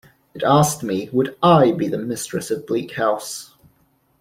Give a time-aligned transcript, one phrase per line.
[0.33, 3.51] It asked me, would I be the mistress of Bleak House.